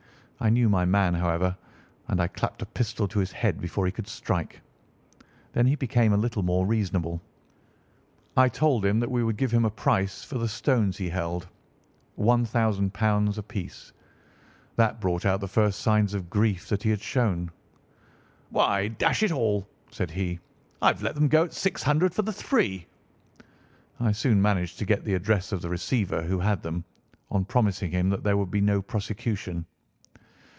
[0.43, 1.55] I knew my man, however,
[2.07, 4.59] and I clapped a pistol to his head before he could strike.
[5.53, 7.21] Then he became a little more reasonable.
[8.35, 11.45] I told him that we would give him a price for the stones he held—£
[12.15, 13.93] 1000 apiece.
[14.77, 17.51] That brought out the first signs of grief that he had shown.
[18.49, 20.39] 'Why, dash it all!' said he,
[20.81, 22.87] 'I've let them go at six hundred for the three!'
[23.99, 26.83] I soon managed to get the address of the receiver who had them,
[27.29, 29.65] on promising him that there would be no prosecution.